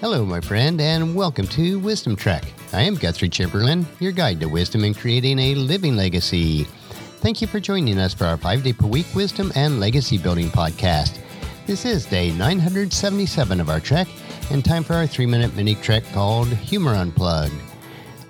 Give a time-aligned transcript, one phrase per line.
[0.00, 2.44] Hello, my friend, and welcome to Wisdom Trek.
[2.72, 6.68] I am Guthrie Chamberlain, your guide to wisdom and creating a living legacy.
[7.16, 10.50] Thank you for joining us for our five day per week wisdom and legacy building
[10.50, 11.18] podcast.
[11.66, 14.06] This is day 977 of our trek,
[14.52, 17.60] and time for our three minute mini trek called Humor Unplugged.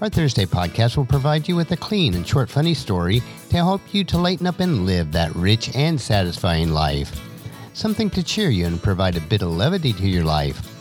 [0.00, 3.82] Our Thursday podcast will provide you with a clean and short, funny story to help
[3.92, 7.20] you to lighten up and live that rich and satisfying life.
[7.74, 10.77] Something to cheer you and provide a bit of levity to your life.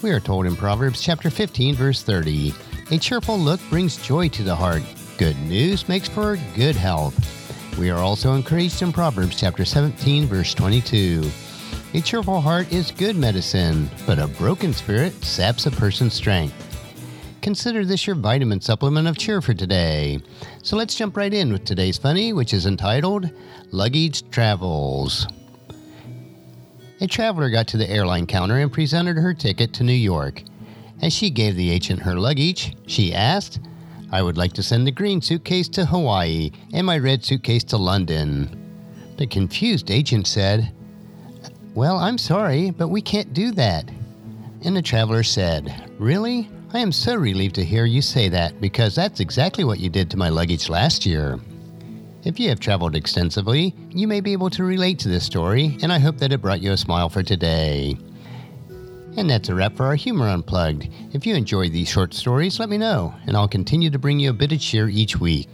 [0.00, 2.54] We are told in Proverbs chapter 15, verse 30
[2.92, 4.82] A cheerful look brings joy to the heart.
[5.16, 7.16] Good news makes for good health.
[7.76, 11.28] We are also encouraged in Proverbs chapter 17, verse 22.
[11.94, 16.54] A cheerful heart is good medicine, but a broken spirit saps a person's strength.
[17.42, 20.20] Consider this your vitamin supplement of cheer for today.
[20.62, 23.30] So let's jump right in with today's funny, which is entitled
[23.72, 25.26] Luggage Travels.
[27.00, 30.42] A traveler got to the airline counter and presented her ticket to New York.
[31.00, 33.60] As she gave the agent her luggage, she asked,
[34.10, 37.76] I would like to send the green suitcase to Hawaii and my red suitcase to
[37.76, 38.50] London.
[39.16, 40.72] The confused agent said,
[41.74, 43.88] Well, I'm sorry, but we can't do that.
[44.64, 46.50] And the traveler said, Really?
[46.72, 50.10] I am so relieved to hear you say that because that's exactly what you did
[50.10, 51.38] to my luggage last year.
[52.28, 55.90] If you have traveled extensively, you may be able to relate to this story, and
[55.90, 57.96] I hope that it brought you a smile for today.
[59.16, 60.90] And that's a wrap for our Humor Unplugged.
[61.14, 64.28] If you enjoy these short stories, let me know, and I'll continue to bring you
[64.28, 65.48] a bit of cheer each week.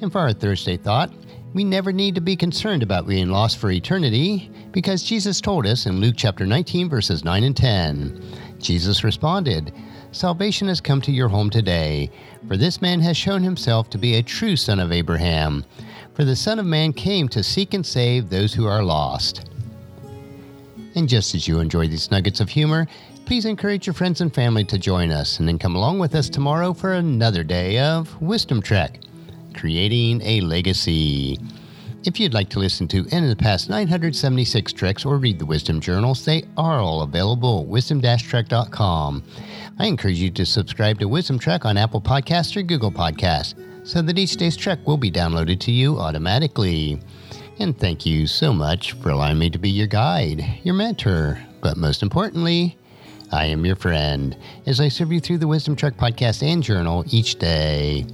[0.00, 1.12] And for our Thursday thought,
[1.54, 5.86] we never need to be concerned about being lost for eternity because Jesus told us
[5.86, 8.20] in Luke chapter 19, verses 9 and 10.
[8.58, 9.72] Jesus responded,
[10.10, 12.10] Salvation has come to your home today,
[12.48, 15.64] for this man has shown himself to be a true son of Abraham.
[16.16, 19.50] For the Son of Man came to seek and save those who are lost.
[20.94, 22.86] And just as you enjoy these nuggets of humor,
[23.26, 26.30] please encourage your friends and family to join us and then come along with us
[26.30, 29.00] tomorrow for another day of Wisdom Trek,
[29.52, 31.38] creating a legacy.
[32.04, 35.44] If you'd like to listen to any of the past 976 treks or read the
[35.44, 39.22] Wisdom Journals, they are all available at wisdom-trek.com.
[39.78, 43.54] I encourage you to subscribe to Wisdom Trek on Apple Podcasts or Google Podcasts
[43.86, 47.00] so that each day's trek will be downloaded to you automatically.
[47.60, 51.76] And thank you so much for allowing me to be your guide, your mentor, but
[51.76, 52.76] most importantly,
[53.30, 54.36] I am your friend
[54.66, 58.04] as I serve you through the Wisdom Trek podcast and journal each day.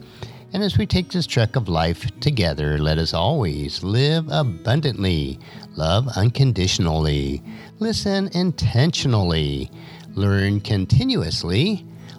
[0.53, 5.39] And as we take this trek of life together, let us always live abundantly,
[5.77, 7.43] love unconditionally,
[7.79, 9.71] listen intentionally,
[10.15, 11.87] learn continuously,